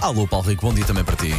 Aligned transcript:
Alô, 0.00 0.26
Paulo 0.26 0.46
Rico, 0.46 0.66
bom 0.66 0.74
dia 0.74 0.84
também 0.84 1.04
para 1.04 1.16
ti. 1.16 1.32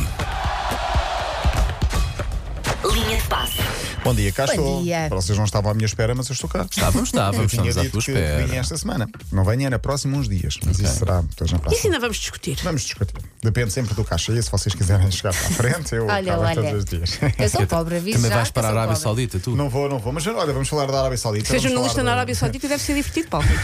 Linha 2.83 3.17
de 3.17 3.23
passe. 3.27 3.57
Bom 4.03 4.15
dia, 4.15 4.31
cá 4.31 4.45
Bom 4.45 4.51
estou. 4.53 4.83
dia. 4.83 5.09
Vocês 5.09 5.37
não 5.37 5.43
estavam 5.43 5.71
à 5.71 5.73
minha 5.73 5.85
espera, 5.85 6.15
mas 6.15 6.29
eu 6.29 6.33
estou 6.33 6.49
cá. 6.49 6.65
Estávamos, 6.71 7.09
estávamos, 7.09 7.37
Eu 7.41 7.47
tinha 7.49 7.69
estamos 7.69 7.77
à 7.77 7.81
dito 7.81 7.91
tua 7.91 8.01
que 8.01 8.11
espera. 8.11 8.45
vinha 8.47 8.59
esta 8.61 8.77
semana. 8.77 9.09
Não 9.31 9.43
venha 9.43 9.69
na 9.69 9.77
próxima 9.77 10.17
uns 10.17 10.29
dias, 10.29 10.57
mas 10.65 10.79
isso 10.79 10.95
será 10.99 11.21
depois 11.21 11.51
na 11.51 11.57
Isso 11.57 11.61
próxima. 11.67 11.83
ainda 11.89 11.99
vamos 11.99 12.17
discutir. 12.17 12.57
Vamos 12.63 12.81
discutir. 12.83 13.13
Depende 13.43 13.71
sempre 13.73 13.93
do 13.93 14.03
caixa. 14.05 14.31
E 14.31 14.41
se 14.41 14.49
vocês 14.49 14.73
quiserem 14.73 15.11
chegar 15.11 15.33
para 15.33 15.47
a 15.47 15.51
frente, 15.51 15.93
eu 15.93 16.07
Olha, 16.09 16.39
olha. 16.39 16.55
todos 16.55 16.73
os 16.79 16.85
dias. 16.85 17.19
Eu 17.37 17.49
sou 17.49 17.67
pobre, 17.67 17.97
aviso 17.97 18.17
Também 18.17 18.29
já 18.29 18.35
vais 18.37 18.47
que 18.47 18.53
para 18.53 18.67
a 18.67 18.69
eu 18.69 18.71
sou 18.71 18.77
Arábia 18.79 18.95
pobre. 18.95 19.03
Saudita, 19.03 19.39
tu? 19.39 19.55
Não 19.57 19.69
vou, 19.69 19.89
não 19.89 19.99
vou. 19.99 20.13
Mas 20.13 20.25
olha, 20.25 20.53
vamos 20.53 20.69
falar 20.69 20.85
da 20.85 20.99
Arábia 20.99 21.17
Saudita. 21.17 21.45
Ser 21.47 21.57
vamos 21.57 21.63
jornalista 21.63 21.95
falar 21.95 22.05
na 22.05 22.11
Arábia 22.13 22.35
Saudita 22.35 22.67
deve 22.69 22.81
ser 22.83 22.93
divertido, 22.95 23.27
Paulo. 23.27 23.47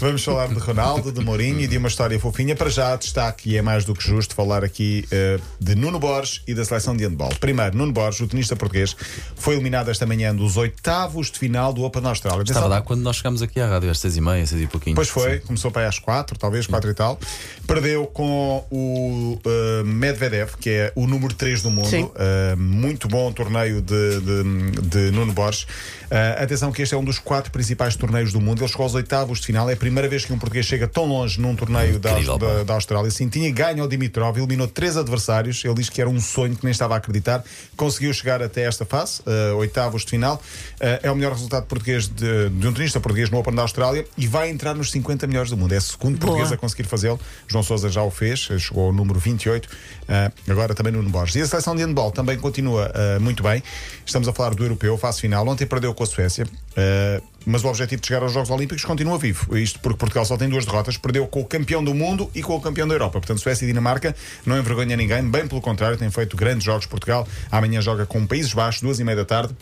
Vamos 0.00 0.24
falar 0.24 0.48
de 0.48 0.58
Ronaldo, 0.58 1.12
de 1.12 1.20
Mourinho 1.24 1.60
e 1.60 1.66
de 1.68 1.78
uma 1.78 1.88
história 1.88 2.18
fofinha. 2.18 2.54
Para 2.56 2.68
já, 2.68 2.96
destaque, 2.96 3.50
e 3.50 3.56
é 3.56 3.62
mais 3.62 3.84
do 3.84 3.94
que 3.94 4.02
justo, 4.02 4.34
falar 4.34 4.64
aqui 4.64 5.06
eh, 5.10 5.38
de 5.60 5.74
Nuno 5.74 5.98
Borges 5.98 6.42
e 6.46 6.52
da 6.54 6.64
seleção 6.64 6.96
de 6.96 7.04
handball. 7.06 7.32
Primeiro, 7.40 7.76
Nuno 7.76 7.92
Borges, 7.92 8.20
o 8.20 8.23
tenista 8.26 8.56
português, 8.56 8.96
foi 9.36 9.54
eliminado 9.54 9.90
esta 9.90 10.06
manhã 10.06 10.34
dos 10.34 10.56
oitavos 10.56 11.30
de 11.30 11.38
final 11.38 11.72
do 11.72 11.82
Open 11.82 12.02
da 12.02 12.10
Austrália. 12.10 12.42
Estava 12.42 12.68
dar 12.68 12.82
quando 12.82 13.02
nós 13.02 13.16
chegámos 13.16 13.42
aqui 13.42 13.60
à 13.60 13.66
rádio, 13.66 13.90
às 13.90 13.98
seis 13.98 14.16
e 14.16 14.20
meia, 14.20 14.46
seis 14.46 14.62
e 14.62 14.66
pouquinho. 14.66 14.96
Pois 14.96 15.08
foi, 15.08 15.40
começou 15.40 15.70
para 15.70 15.82
aí 15.82 15.88
às 15.88 15.98
quatro, 15.98 16.38
talvez 16.38 16.66
quatro 16.66 16.90
e 16.90 16.94
tal. 16.94 17.18
Perdeu 17.66 18.06
com 18.06 18.64
o 18.70 19.38
eh, 19.44 19.82
Medvedev, 19.84 20.56
que 20.60 20.70
é 20.70 20.92
o 20.94 21.06
número 21.06 21.34
3 21.34 21.62
do 21.62 21.70
mundo. 21.70 21.88
Sim. 21.88 22.10
Eh, 22.14 22.54
muito 22.56 23.08
bom 23.08 23.32
torneio 23.32 23.80
de, 23.80 24.20
de, 24.20 24.80
de 24.82 25.10
Nuno 25.10 25.32
Borges. 25.32 25.66
Eh, 26.10 26.42
atenção 26.42 26.70
que 26.70 26.82
este 26.82 26.94
é 26.94 26.98
um 26.98 27.04
dos 27.04 27.18
quatro 27.18 27.50
principais 27.50 27.96
torneios 27.96 28.32
do 28.32 28.40
mundo. 28.40 28.60
Ele 28.60 28.68
chegou 28.68 28.84
aos 28.84 28.94
oitavos 28.94 29.40
de 29.40 29.46
final. 29.46 29.68
É 29.68 29.72
a 29.72 29.76
primeira 29.76 30.08
vez 30.08 30.24
que 30.24 30.32
um 30.32 30.38
português 30.38 30.66
chega 30.66 30.86
tão 30.86 31.04
longe 31.06 31.40
num 31.40 31.56
torneio 31.56 31.98
da, 31.98 32.18
da, 32.20 32.62
da 32.64 32.74
Austrália. 32.74 33.10
Sim, 33.10 33.28
tinha 33.28 33.50
ganho 33.50 33.82
ao 33.82 33.88
Dimitrov, 33.88 34.36
eliminou 34.36 34.68
três 34.68 34.96
adversários. 34.96 35.64
Ele 35.64 35.74
diz 35.74 35.88
que 35.88 36.00
era 36.00 36.08
um 36.08 36.20
sonho 36.20 36.54
que 36.54 36.64
nem 36.64 36.72
estava 36.72 36.94
a 36.94 36.98
acreditar. 36.98 37.42
Conseguiu 37.76 38.10
chegar 38.14 38.42
até 38.42 38.62
esta 38.62 38.84
fase, 38.84 39.20
eh, 39.26 39.52
oitavos 39.52 40.04
de 40.04 40.10
final. 40.10 40.40
Eh, 40.80 41.00
é 41.02 41.10
o 41.10 41.14
melhor 41.14 41.32
resultado 41.32 41.66
português 41.66 42.08
de, 42.08 42.48
de 42.50 42.66
um 42.68 42.72
tenista 42.72 43.00
português 43.00 43.28
no 43.30 43.38
Open 43.38 43.54
da 43.54 43.62
Austrália 43.62 44.06
e 44.16 44.26
vai 44.26 44.48
entrar 44.48 44.74
nos 44.74 44.90
50 44.90 45.26
melhores 45.26 45.50
do 45.50 45.56
mundo. 45.56 45.72
É 45.74 45.78
o 45.78 45.80
segundo 45.82 46.16
Boa. 46.18 46.30
português 46.32 46.52
a 46.52 46.56
conseguir 46.56 46.84
fazê-lo. 46.84 47.20
João 47.46 47.62
Sousa 47.62 47.88
já 47.90 48.02
o 48.02 48.10
fez, 48.10 48.48
eh, 48.50 48.58
chegou 48.58 48.86
ao 48.86 48.92
número 48.92 49.18
28. 49.18 49.68
eh, 50.08 50.30
agora 50.48 50.74
também 50.74 50.92
Nuno 50.92 51.10
Borges. 51.10 51.34
E 51.36 51.42
a 51.42 51.46
seleção 51.46 51.74
de 51.76 51.82
handball 51.82 52.10
também 52.10 52.38
continua 52.38 52.92
muito 53.20 53.42
bem. 53.42 53.62
Estamos 54.06 54.28
a 54.28 54.32
falar 54.32 54.54
do 54.54 54.62
europeu, 54.64 54.96
fase 54.96 55.20
final. 55.20 55.46
Ontem 55.48 55.66
perdeu 55.66 55.92
com 55.94 56.02
a 56.02 56.06
Suécia. 56.06 56.46
eh, 56.76 57.20
mas 57.46 57.64
o 57.64 57.68
objetivo 57.68 58.00
de 58.00 58.06
chegar 58.06 58.22
aos 58.22 58.32
Jogos 58.32 58.50
Olímpicos 58.50 58.84
continua 58.84 59.18
vivo. 59.18 59.56
Isto 59.56 59.80
porque 59.80 59.98
Portugal 59.98 60.24
só 60.24 60.36
tem 60.36 60.48
duas 60.48 60.64
derrotas. 60.64 60.96
Perdeu 60.96 61.26
com 61.26 61.40
o 61.40 61.44
campeão 61.44 61.82
do 61.82 61.94
mundo 61.94 62.30
e 62.34 62.42
com 62.42 62.56
o 62.56 62.60
campeão 62.60 62.86
da 62.86 62.94
Europa. 62.94 63.20
Portanto, 63.20 63.40
Suécia 63.40 63.64
e 63.64 63.68
Dinamarca 63.68 64.14
não 64.44 64.58
envergonha 64.58 64.96
ninguém. 64.96 65.28
Bem 65.28 65.46
pelo 65.46 65.60
contrário, 65.60 65.96
têm 65.96 66.10
feito 66.10 66.36
grandes 66.36 66.64
jogos. 66.64 66.86
Portugal 66.86 67.26
amanhã 67.50 67.80
joga 67.80 68.06
com 68.06 68.26
Países 68.26 68.52
Baixos, 68.52 68.82
duas 68.82 68.98
e 68.98 69.04
meia 69.04 69.16
da 69.16 69.24
tarde. 69.24 69.54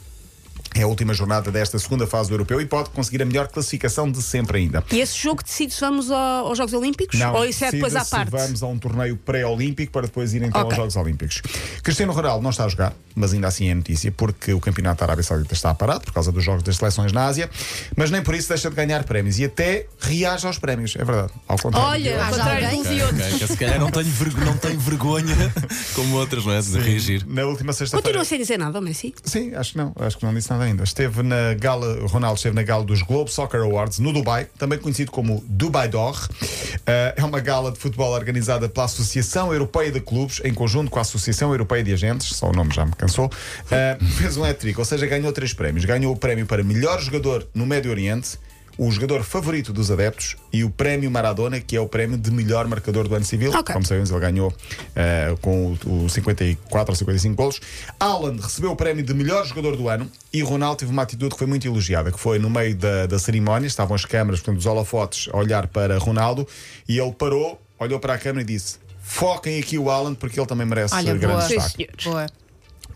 É 0.75 0.83
a 0.83 0.87
última 0.87 1.13
jornada 1.13 1.51
desta 1.51 1.79
segunda 1.79 2.07
fase 2.07 2.29
do 2.31 2.35
europeu 2.35 2.61
e 2.61 2.65
pode 2.67 2.89
conseguir 2.91 3.21
a 3.23 3.27
melhor 3.27 3.47
classificação 3.49 4.11
de 4.11 4.23
sempre 4.23 4.59
ainda. 4.59 4.83
E 4.91 5.01
esse 5.01 5.19
jogo 5.19 5.43
decide 5.43 5.73
se 5.75 5.81
vamos 5.81 6.11
ao- 6.11 6.47
aos 6.47 6.57
Jogos 6.57 6.73
Olímpicos? 6.73 7.21
Ou 7.21 7.45
isso 7.45 7.65
é 7.65 7.71
depois 7.71 7.95
à 7.95 8.05
parte? 8.05 8.31
Vamos 8.31 8.63
a 8.63 8.67
um 8.67 8.79
torneio 8.79 9.17
pré-olímpico 9.17 9.93
para 9.93 10.07
depois 10.07 10.33
ir 10.33 10.43
então 10.43 10.61
Ok. 10.63 10.71
aos 10.71 10.77
Jogos 10.77 10.97
Olímpicos. 10.97 11.43
Cristiano 11.83 12.13
Ronaldo 12.13 12.43
não 12.43 12.51
está 12.51 12.65
a 12.65 12.69
jogar, 12.69 12.95
mas 13.15 13.35
ainda 13.35 13.49
assim 13.49 13.69
é 13.69 13.75
notícia, 13.75 14.11
porque 14.13 14.55
o 14.55 14.61
campeonato 14.61 15.01
da 15.01 15.05
Arábia 15.07 15.23
Saudita 15.23 15.53
está 15.53 15.75
parado 15.75 16.01
por 16.05 16.13
causa 16.15 16.33
dos 16.33 16.43
jogos 16.43 16.63
das 16.63 16.77
seleções 16.77 17.13
na 17.13 17.27
Ásia, 17.27 17.51
mas 17.95 18.11
nem 18.11 18.23
por 18.23 18.35
isso 18.35 18.49
deixa 18.49 18.71
de 18.71 18.77
ganhar 18.77 19.05
prémios 19.05 19.39
e 19.39 19.45
até 19.45 19.87
reage 20.01 20.47
aos 20.47 20.59
prémios, 20.59 20.95
é 20.97 21.05
verdade. 21.05 21.33
Ao 21.47 21.59
contrário. 21.59 21.89
Olha, 21.91 22.25
ao 22.25 22.31
contrário 22.31 22.69
de 22.71 22.77
uns 22.77 22.87
e 22.91 23.03
outros. 23.03 23.51
Se 23.51 23.57
calhar 23.59 23.79
não 23.79 23.91
tenho, 23.91 24.07
vergo- 24.07 24.41
não 24.45 24.57
tenho 24.57 24.79
vergonha 24.81 25.37
como 25.95 26.17
outras, 26.17 26.47
não 26.47 26.53
é? 26.55 26.63
De 26.63 26.79
reagir. 26.79 27.27
Na 27.27 27.45
última 27.45 27.73
sexta-feira. 27.75 28.03
Continua 28.03 28.25
sem 28.25 28.39
dizer 28.39 28.59
nada, 28.59 28.81
Messi? 28.81 29.15
Sim, 29.25 29.55
acho 29.55 29.73
que 29.73 29.79
não, 29.79 29.93
acho 30.01 30.17
que 30.17 30.25
não 30.25 30.33
disse 30.33 30.51
nada 30.51 30.62
ainda. 30.63 30.85
Esteve 30.85 31.23
na 31.23 31.55
gala, 31.55 32.07
Ronaldo 32.07 32.37
esteve 32.37 32.55
na 32.55 32.63
gala 32.63 32.85
dos 32.85 33.03
Globe 33.03 33.31
Soccer 33.31 33.61
Awards 33.61 33.99
no 33.99 34.13
Dubai, 34.13 34.47
também 34.59 34.79
conhecido 34.79 35.11
como 35.11 35.43
Dubai 35.47 35.89
Dor. 35.89 36.29
Eh, 36.87 37.15
é 37.17 37.25
uma 37.25 37.41
gala 37.41 37.71
de 37.71 37.79
futebol 37.79 38.13
organizada 38.13 38.69
pela 38.69 38.87
Associação 38.87 39.53
Europeia 39.53 39.91
de 39.91 40.01
Clubes, 40.01 40.41
em 40.45 40.55
conjunto 40.55 40.91
com 40.91 40.99
a 40.99 41.03
Associação 41.03 41.51
Europeia 41.53 41.83
de 41.83 41.93
Agentes, 41.93 42.29
só 42.37 42.49
o 42.49 42.53
nome 42.53 42.73
já 42.75 42.85
me 42.85 42.93
cansou. 42.93 43.31
Eh, 43.71 43.99
fez 44.19 44.37
um 44.37 44.45
hat-trick, 44.45 44.79
ou 44.79 44.85
seja, 44.85 45.07
ganhou 45.07 45.33
três 45.33 45.53
prémios. 45.53 45.85
Ganhou 45.85 46.13
o 46.13 46.17
prémio 46.17 46.47
para 46.47 46.63
melhor 46.63 47.01
jogador 47.01 47.47
no 47.55 47.67
Médio 47.67 47.91
Oriente. 47.91 48.39
O 48.79 48.91
jogador 48.91 49.23
favorito 49.23 49.73
dos 49.73 49.91
adeptos 49.91 50.37
e 50.53 50.65
o 50.65 50.71
prémio 50.71 51.11
Maradona, 51.11 51.61
que 51.61 51.77
é 51.77 51.81
o 51.81 51.87
prémio 51.87 52.17
de 52.17 52.31
melhor 52.31 52.67
marcador 52.67 53.07
do 53.07 53.15
ano 53.15 53.25
civil. 53.25 53.51
Ok. 53.51 53.73
Como 53.73 53.85
sabemos, 53.85 54.11
ele 54.11 54.21
ganhou 54.21 54.53
eh, 54.97 55.35
com 55.41 55.77
o, 55.87 56.05
o 56.05 56.09
54 56.09 56.93
ou 56.93 56.97
55 56.97 57.35
golos. 57.35 57.61
Haaland 58.01 58.41
recebeu 58.41 58.71
o 58.71 58.77
prémio 58.77 59.05
de 59.05 59.13
melhor 59.13 59.45
jogador 59.47 59.77
do 59.77 59.89
ano 59.89 60.11
e 60.33 60.43
Ronaldo 60.43 60.79
teve 60.79 60.93
uma 60.93 61.03
atitude 61.03 61.33
que 61.33 61.39
foi 61.39 61.47
muito 61.47 61.67
elogiada, 61.67 62.11
que 62.11 62.19
foi 62.19 62.39
no 62.39 62.49
meio 62.49 62.75
da, 62.75 63.07
da 63.07 63.19
cerimónia, 63.19 63.67
estavam 63.67 63.95
as 63.95 64.05
câmaras, 64.05 64.41
portanto, 64.41 64.59
os 64.59 64.67
holofotes 64.67 65.29
a 65.33 65.37
olhar 65.37 65.67
para 65.69 65.99
Ronaldo 65.99 66.47
e 66.89 66.99
ele 66.99 67.13
parou, 67.13 67.61
olhou 67.79 68.01
para 68.01 68.15
a 68.15 68.19
câmara 68.19 68.43
e 68.43 68.45
disse: 68.45 68.79
Foquem 69.03 69.59
aqui 69.59 69.77
o 69.79 69.91
Haaland 69.91 70.17
porque 70.17 70.39
ele 70.39 70.47
também 70.47 70.67
merece 70.67 70.95
Olha, 70.95 71.15
grande 71.15 71.27
boa. 71.27 71.49
Destaque. 71.49 71.89
Boa. 72.05 72.27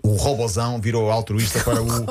O 0.06 0.14
robozão 0.14 0.80
virou 0.80 1.10
altruísta 1.10 1.58
para 1.64 1.82
o. 1.82 1.86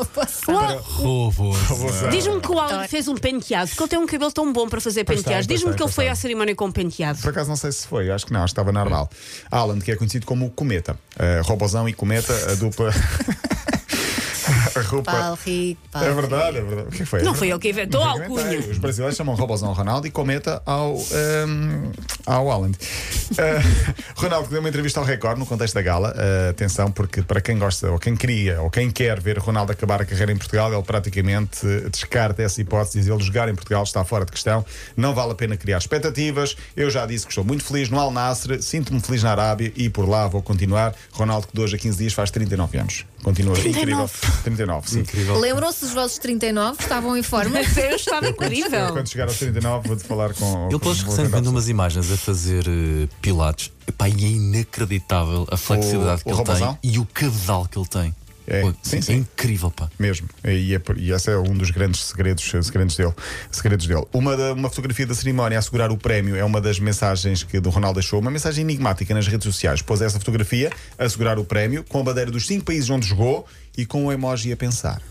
Robôs. 0.81 1.57
robozão. 1.67 2.09
Diz-me 2.09 2.41
que 2.41 2.51
o 2.51 2.59
Alan 2.59 2.85
fez 2.89 3.07
um 3.07 3.15
penteado, 3.15 3.69
porque 3.69 3.83
ele 3.83 3.89
tem 3.89 3.99
um 3.99 4.05
cabelo 4.05 4.31
tão 4.33 4.51
bom 4.51 4.67
para 4.67 4.81
fazer 4.81 5.05
Pois 5.05 5.19
penteados. 5.19 5.47
pois 5.47 5.59
Diz-me 5.59 5.73
que 5.73 5.81
ele 5.81 5.85
pois 5.85 5.95
foi 5.95 6.09
à 6.09 6.15
cerimónia 6.15 6.53
com 6.53 6.65
um 6.65 6.71
penteado. 6.73 7.19
Por 7.19 7.29
acaso 7.29 7.47
não 7.47 7.55
sei 7.55 7.71
se 7.71 7.87
foi, 7.87 8.11
acho 8.11 8.25
que 8.25 8.33
não, 8.33 8.43
acho 8.43 8.53
que 8.53 8.59
estava 8.59 8.73
normal. 8.73 9.09
Alan, 9.49 9.79
que 9.79 9.91
é 9.91 9.95
conhecido 9.95 10.25
como 10.25 10.45
o 10.47 10.49
Cometa. 10.49 10.97
Uh, 11.15 11.41
Robozão 11.47 11.87
e 11.87 11.93
Cometa, 11.93 12.33
a 12.51 12.55
dupla. 12.55 12.91
roupa. 14.81 15.11
É 15.93 16.11
verdade, 16.13 16.57
é 16.57 16.61
verdade. 16.61 16.87
O 16.87 16.91
que 16.91 17.05
foi? 17.05 17.21
Não 17.23 17.33
É 17.33 17.35
foi 17.35 17.49
ele 17.49 17.59
que 17.59 17.69
inventou 17.69 18.01
a 18.03 18.15
Inventei. 18.15 18.37
alcunha. 18.37 18.59
Os 18.71 18.77
brasileiros 18.77 19.17
chamam 19.17 19.35
Robozão 19.35 19.69
ao 19.69 19.75
Ronaldo 19.75 20.07
e 20.07 20.11
Cometa 20.11 20.61
ao, 20.65 20.95
um, 20.95 21.91
ao 22.25 22.51
Haaland. 22.51 22.77
Uh, 23.31 23.95
Ronaldo 24.15 24.49
deu 24.49 24.59
uma 24.59 24.69
entrevista 24.69 24.99
ao 24.99 25.05
Record 25.05 25.37
no 25.39 25.45
contexto 25.45 25.73
da 25.75 25.81
gala. 25.81 26.13
Uh, 26.15 26.49
atenção, 26.49 26.91
porque 26.91 27.21
para 27.21 27.41
quem 27.41 27.57
gosta, 27.57 27.91
ou 27.91 27.99
quem 27.99 28.15
queria, 28.15 28.61
ou 28.61 28.69
quem 28.69 28.89
quer 28.91 29.19
ver 29.19 29.37
Ronaldo 29.39 29.71
acabar 29.71 30.01
a 30.01 30.05
carreira 30.05 30.31
em 30.31 30.37
Portugal, 30.37 30.73
ele 30.73 30.83
praticamente 30.83 31.65
descarta 31.91 32.41
essa 32.43 32.61
hipótese. 32.61 33.09
Ele 33.11 33.23
jogar 33.23 33.49
em 33.49 33.55
Portugal 33.55 33.83
está 33.83 34.03
fora 34.03 34.25
de 34.25 34.31
questão. 34.31 34.65
Não 34.95 35.13
vale 35.13 35.31
a 35.31 35.35
pena 35.35 35.57
criar 35.57 35.77
expectativas. 35.77 36.55
Eu 36.75 36.89
já 36.89 37.05
disse 37.05 37.25
que 37.25 37.31
estou 37.31 37.43
muito 37.43 37.63
feliz 37.63 37.89
no 37.89 37.99
Al 37.99 38.11
Nassr, 38.11 38.61
sinto-me 38.61 38.99
feliz 39.01 39.23
na 39.23 39.31
Arábia 39.31 39.71
e 39.75 39.89
por 39.89 40.07
lá 40.07 40.27
vou 40.27 40.41
continuar. 40.41 40.93
Ronaldo, 41.11 41.47
que 41.47 41.53
de 41.53 41.61
hoje 41.61 41.75
a 41.75 41.79
15 41.79 41.97
dias 41.97 42.13
faz 42.13 42.31
39 42.31 42.77
anos. 42.77 43.05
Continua 43.23 43.53
39. 43.55 43.79
incrível. 43.79 44.09
39, 44.43 44.64
sim. 44.85 44.99
Incrível. 45.01 45.39
Lembram-se 45.39 45.81
dos 45.81 45.93
vossos 45.93 46.17
39? 46.19 46.77
Estavam 46.81 47.15
em 47.17 47.23
forma? 47.23 47.59
Eu 47.77 47.95
estava 47.95 48.27
incrível. 48.29 48.91
Quando 48.91 49.07
chegar 49.09 49.25
aos 49.27 49.37
39, 49.37 49.87
vou-te 49.87 50.03
falar 50.03 50.33
com. 50.33 50.69
Pôs 50.79 51.01
vou 51.01 51.15
recentemente 51.15 51.47
umas 51.49 51.69
imagens 51.69 52.11
a 52.11 52.17
fazer 52.17 52.65
eh, 52.67 53.07
pilates. 53.21 53.71
Epá, 53.87 54.09
e 54.09 54.25
é 54.25 54.27
inacreditável 54.29 55.47
a 55.51 55.57
flexibilidade 55.57 56.21
O- 56.21 56.23
que 56.23 56.29
o 56.29 56.31
ele 56.31 56.37
robozão? 56.37 56.77
tem 56.81 56.91
e 56.91 56.99
o 56.99 57.05
cabedal 57.05 57.65
que 57.67 57.77
ele 57.77 57.87
tem. 57.87 58.15
É, 58.47 58.61
Pô, 58.61 58.73
sim, 58.83 58.97
é 58.97 59.01
sim. 59.01 59.13
incrível, 59.15 59.71
pá. 59.71 59.89
Mesmo. 59.97 60.27
E, 60.43 60.75
é 60.75 60.81
e 60.97 61.11
esse 61.11 61.31
é 61.31 61.37
um 61.37 61.53
dos 61.55 61.71
grandes 61.71 62.01
segredos, 62.03 62.43
segredos, 62.63 62.95
dele, 62.95 63.13
segredos 63.51 63.87
dele. 63.87 64.05
Uma, 64.13 64.37
da- 64.37 64.53
uma 64.53 64.69
fotografia 64.69 65.05
da 65.07 65.15
cerimónia 65.15 65.57
a 65.57 65.59
assegurar 65.59 65.91
o 65.91 65.97
prémio 65.97 66.35
é 66.35 66.43
uma 66.43 66.61
das 66.61 66.79
mensagens 66.79 67.43
que 67.43 67.59
do 67.59 67.69
Ronaldo 67.69 67.99
deixou, 67.99 68.19
uma 68.19 68.29
mensagem 68.31 68.63
enigmática 68.63 69.13
nas 69.13 69.27
redes 69.27 69.45
sociais. 69.45 69.81
Pôs 69.81 70.01
essa 70.01 70.19
fotografia 70.19 70.71
a 70.97 71.05
assegurar 71.05 71.39
o 71.39 71.45
prémio 71.45 71.83
com 71.87 71.99
a 71.99 72.03
bandeira 72.03 72.29
dos 72.31 72.45
cinco 72.45 72.65
países 72.65 72.89
onde 72.89 73.07
jogou 73.07 73.45
e 73.77 73.85
com 73.85 74.05
o 74.05 74.11
emoji 74.11 74.51
a 74.51 74.57
pensar. 74.57 75.01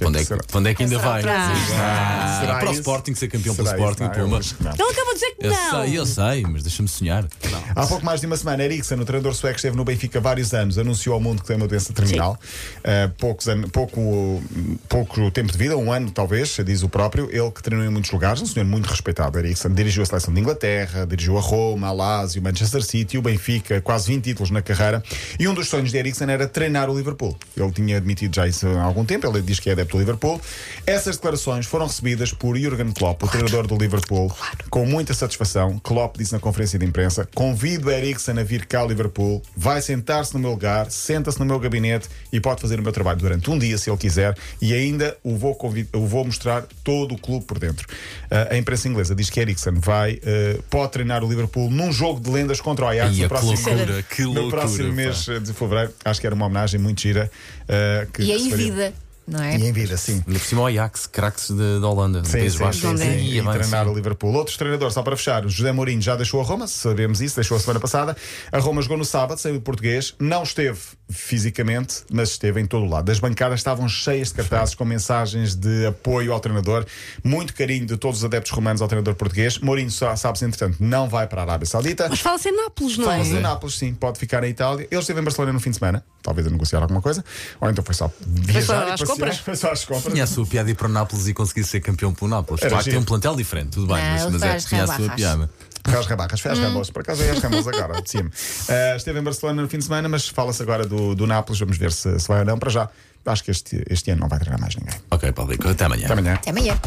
Que 0.00 0.06
Onde 0.06 0.18
é, 0.20 0.24
que, 0.24 0.34
onde 0.56 0.70
é 0.70 0.74
que 0.74 0.82
ainda 0.82 0.96
Será 0.98 1.10
vai? 1.10 1.22
para- 1.22 1.46
Ah, 1.46 2.38
Será 2.40 2.54
para 2.56 2.68
o 2.68 2.72
isso? 2.72 2.80
Sporting 2.80 3.14
ser 3.14 3.28
campeão 3.28 3.54
Será 3.54 3.74
pelo 3.74 3.90
Sporting, 3.90 4.04
isso? 4.04 4.18
Não, 4.18 4.38
eu 4.38 4.40
Puma. 4.40 4.40
não. 4.60 4.72
Ele 4.86 4.92
acabou 4.92 5.12
de 5.12 5.20
dizer 5.20 5.30
que 5.38 5.46
Eu 5.46 5.50
não. 5.52 5.70
sei, 5.84 5.98
eu 5.98 6.06
sei, 6.06 6.42
mas 6.50 6.62
deixa-me 6.62 6.88
sonhar. 6.88 7.28
Há 7.76 7.86
pouco 7.86 8.02
mais 8.06 8.18
de 8.20 8.26
uma 8.26 8.36
semana, 8.38 8.64
Eriksen, 8.64 8.98
o 8.98 9.04
treinador 9.04 9.34
sueco, 9.34 9.56
esteve 9.56 9.76
no 9.76 9.84
Benfica 9.84 10.18
há 10.18 10.22
vários 10.22 10.54
anos, 10.54 10.78
anunciou 10.78 11.14
ao 11.14 11.20
mundo 11.20 11.42
que 11.42 11.48
tem 11.48 11.56
uma 11.56 11.68
doença 11.68 11.92
terminal. 11.92 12.38
Uh, 12.78 13.10
poucos 13.18 13.46
an- 13.46 13.68
pouco, 13.68 14.42
pouco 14.88 15.30
tempo 15.30 15.52
de 15.52 15.58
vida, 15.58 15.76
um 15.76 15.92
ano 15.92 16.10
talvez, 16.10 16.56
diz 16.64 16.82
o 16.82 16.88
próprio. 16.88 17.28
Ele 17.30 17.50
que 17.50 17.62
treinou 17.62 17.84
em 17.86 17.90
muitos 17.90 18.10
lugares, 18.10 18.40
um 18.40 18.46
senhor 18.46 18.64
muito 18.66 18.86
respeitado, 18.86 19.38
Eriksen. 19.38 19.70
Dirigiu 19.74 20.02
a 20.02 20.06
seleção 20.06 20.32
de 20.32 20.40
Inglaterra, 20.40 21.06
dirigiu 21.06 21.36
a 21.36 21.40
Roma, 21.42 21.88
a 21.88 21.92
Lazio, 21.92 22.40
o 22.40 22.44
Manchester 22.44 22.82
City, 22.82 23.18
o 23.18 23.22
Benfica, 23.22 23.80
quase 23.82 24.06
20 24.08 24.24
títulos 24.24 24.50
na 24.50 24.62
carreira. 24.62 25.02
E 25.38 25.46
um 25.46 25.52
dos 25.54 25.68
sonhos 25.68 25.90
de 25.90 25.98
Eriksen 25.98 26.30
era 26.30 26.46
treinar 26.48 26.88
o 26.88 26.96
Liverpool. 26.96 27.36
Ele 27.54 27.70
tinha 27.70 27.98
admitido 27.98 28.34
já 28.34 28.48
isso 28.48 28.66
há 28.66 28.82
algum 28.82 29.04
tempo, 29.04 29.26
ele 29.26 29.42
diz 29.42 29.60
que 29.60 29.68
é 29.68 29.72
adepto 29.72 29.89
adepto 29.90 29.96
do 29.96 29.98
Liverpool. 29.98 30.40
Essas 30.86 31.16
declarações 31.16 31.66
foram 31.66 31.86
recebidas 31.86 32.32
por 32.32 32.56
Jurgen 32.56 32.92
Klopp, 32.92 33.22
o 33.24 33.28
treinador 33.28 33.66
do 33.66 33.76
Liverpool, 33.76 34.32
com 34.70 34.86
muita 34.86 35.12
satisfação. 35.12 35.78
Klopp 35.80 36.16
disse 36.16 36.32
na 36.32 36.38
conferência 36.38 36.78
de 36.78 36.86
imprensa: 36.86 37.28
Convido 37.34 37.90
Eriksen 37.90 38.38
a 38.38 38.42
vir 38.44 38.66
cá 38.66 38.80
ao 38.80 38.88
Liverpool, 38.88 39.42
vai 39.56 39.82
sentar-se 39.82 40.32
no 40.34 40.40
meu 40.40 40.50
lugar, 40.50 40.90
senta-se 40.90 41.38
no 41.38 41.44
meu 41.44 41.58
gabinete 41.58 42.08
e 42.32 42.40
pode 42.40 42.60
fazer 42.60 42.78
o 42.78 42.82
meu 42.82 42.92
trabalho 42.92 43.18
durante 43.18 43.50
um 43.50 43.58
dia, 43.58 43.76
se 43.76 43.90
ele 43.90 43.98
quiser, 43.98 44.36
e 44.60 44.72
ainda 44.72 45.16
o 45.22 45.36
vou, 45.36 45.54
convid- 45.54 45.88
o 45.94 46.06
vou 46.06 46.24
mostrar 46.24 46.64
todo 46.84 47.14
o 47.14 47.18
clube 47.18 47.44
por 47.44 47.58
dentro. 47.58 47.86
Ah, 48.30 48.48
a 48.54 48.56
imprensa 48.56 48.88
inglesa 48.88 49.14
diz 49.14 49.28
que 49.30 49.40
Eriksen 49.40 49.74
vai, 49.74 50.20
ah, 50.24 50.60
pode 50.70 50.92
treinar 50.92 51.24
o 51.24 51.28
Liverpool 51.28 51.70
num 51.70 51.92
jogo 51.92 52.20
de 52.20 52.30
lendas 52.30 52.60
contra 52.60 52.84
o 52.84 52.88
Ajax 52.88 53.16
no 53.18 53.28
próximo, 53.28 53.52
loucura, 53.52 54.02
que 54.02 54.22
no 54.22 54.32
loucura, 54.32 54.60
próximo 54.62 54.88
pá. 54.88 54.94
mês 54.94 55.16
de 55.42 55.52
fevereiro. 55.52 55.92
Acho 56.04 56.20
que 56.20 56.26
era 56.26 56.34
uma 56.34 56.46
homenagem 56.46 56.80
muito 56.80 57.00
gira. 57.00 57.30
ah, 57.68 58.06
que 58.12 58.22
E 58.22 58.50
faria. 58.50 58.56
vida, 58.56 58.92
não 59.30 59.42
é? 59.42 59.56
E 59.56 59.66
em 59.66 59.72
vida, 59.72 59.96
sim. 59.96 60.20
Por 60.20 60.38
cima 60.38 60.62
o 60.62 60.66
Ajax, 60.66 61.06
craques 61.06 61.48
de, 61.50 61.80
da 61.80 61.88
Holanda, 61.88 62.24
Sim, 62.24 62.48
sim, 62.50 62.58
Baixos. 62.58 62.80
sim, 62.82 62.96
sim. 62.96 63.04
Ia 63.10 63.40
E 63.40 63.42
bem, 63.42 63.52
treinar 63.52 63.84
sim. 63.86 63.90
o 63.90 63.94
Liverpool. 63.94 64.34
Outros 64.34 64.56
treinadores, 64.56 64.94
só 64.94 65.02
para 65.02 65.16
fechar, 65.16 65.46
José 65.48 65.72
Mourinho 65.72 66.02
já 66.02 66.16
deixou 66.16 66.40
a 66.40 66.44
Roma, 66.44 66.66
sabemos 66.66 67.20
isso, 67.20 67.36
deixou 67.36 67.56
a 67.56 67.60
semana 67.60 67.80
passada. 67.80 68.16
A 68.50 68.58
Roma 68.58 68.82
jogou 68.82 68.96
no 68.96 69.04
sábado, 69.04 69.38
saiu 69.38 69.54
do 69.54 69.60
português, 69.60 70.14
não 70.18 70.42
esteve 70.42 70.78
fisicamente, 71.08 72.02
mas 72.10 72.30
esteve 72.30 72.60
em 72.60 72.66
todo 72.66 72.84
o 72.84 72.88
lado. 72.88 73.10
As 73.10 73.18
bancadas 73.18 73.60
estavam 73.60 73.88
cheias 73.88 74.28
de 74.28 74.34
cartazes 74.34 74.74
com 74.74 74.84
mensagens 74.84 75.54
de 75.54 75.86
apoio 75.86 76.32
ao 76.32 76.40
treinador, 76.40 76.84
muito 77.22 77.54
carinho 77.54 77.86
de 77.86 77.96
todos 77.96 78.18
os 78.20 78.24
adeptos 78.24 78.50
romanos 78.52 78.82
ao 78.82 78.88
treinador 78.88 79.14
português. 79.14 79.58
Mourinho, 79.58 79.90
só- 79.90 80.14
sabe-se, 80.16 80.44
entretanto, 80.44 80.76
não 80.80 81.08
vai 81.08 81.26
para 81.26 81.42
a 81.42 81.44
Arábia 81.44 81.66
Saudita. 81.66 82.08
Mas 82.08 82.20
fala-se 82.20 82.48
em 82.48 82.56
Nápoles, 82.56 82.96
não 82.98 83.04
é? 83.10 83.12
Fala-se 83.14 83.30
de 83.34 83.40
Nápoles, 83.40 83.74
sim, 83.78 83.94
pode 83.94 84.18
ficar 84.18 84.42
em 84.44 84.50
Itália. 84.50 84.86
Ele 84.90 85.00
esteve 85.00 85.20
em 85.20 85.24
Barcelona 85.24 85.52
no 85.52 85.60
fim 85.60 85.70
de 85.70 85.76
semana, 85.78 86.04
talvez 86.22 86.46
a 86.46 86.50
negociar 86.50 86.80
alguma 86.82 87.00
coisa, 87.02 87.24
ou 87.60 87.70
então 87.70 87.84
foi 87.84 87.94
só 87.94 88.10
viajar 88.26 88.66
só 88.66 88.72
e 88.74 88.76
às 88.92 89.00
passear. 89.00 89.06
Compras? 89.20 89.38
Foi 89.38 89.56
só 89.56 89.70
às 89.70 89.84
compras. 89.84 90.12
Tinha 90.12 90.24
a 90.24 90.26
sua 90.26 90.46
piada 90.46 90.70
ir 90.70 90.74
para 90.74 90.86
o 90.88 90.90
Nápoles 90.90 91.28
e 91.28 91.34
conseguir 91.34 91.64
ser 91.64 91.80
campeão 91.80 92.12
pelo 92.12 92.30
Nápoles. 92.30 92.60
Claro 92.60 92.78
que 92.84 92.90
tem 92.90 92.98
um 92.98 93.04
plantel 93.04 93.36
diferente, 93.36 93.70
tudo 93.70 93.86
bem, 93.86 93.96
Não, 94.02 94.10
mas, 94.12 94.22
ele 94.22 94.32
mas 94.32 94.42
é, 94.42 94.48
faz 94.50 94.64
tinha 94.64 94.82
a 94.84 94.86
sua 94.86 94.96
rebarras. 94.96 95.16
piada. 95.16 95.50
Foi 95.82 95.98
às 95.98 96.06
rebarras, 96.06 96.40
foi 96.40 96.50
às 96.52 96.58
Hum. 96.58 96.62
ramos. 96.62 96.90
Por 96.90 97.00
acaso 97.02 97.22
é 97.22 97.30
às 97.30 97.38
ramos 97.38 97.66
agora, 97.68 97.92
apetecia-me. 97.94 98.30
Uh, 98.70 98.96
esteve 98.96 99.18
em 99.18 99.22
Barcelona 99.22 99.62
no 99.62 99.68
fim 99.68 99.78
de 99.78 99.84
semana, 99.84 100.08
mas 100.08 100.28
fala-se 100.28 100.62
agora 100.62 100.86
do, 100.86 101.14
do 101.14 101.26
Nápoles. 101.26 101.58
Vamos 101.58 101.76
ver 101.78 101.90
se, 101.92 102.18
se 102.20 102.28
vai 102.28 102.40
ou 102.40 102.44
não. 102.44 102.58
Para 102.58 102.70
já, 102.70 102.88
acho 103.26 103.42
que 103.44 103.50
este, 103.50 103.82
este 103.90 104.10
ano 104.10 104.20
não 104.20 104.28
vai 104.28 104.38
treinar 104.38 104.60
mais 104.60 104.76
ninguém. 104.76 104.94
Ok, 105.10 105.32
Paulo, 105.32 105.52
até 105.52 105.84
amanhã. 105.84 106.04
Até 106.04 106.12
amanhã. 106.12 106.34
Até 106.34 106.50
amanhã. 106.50 106.78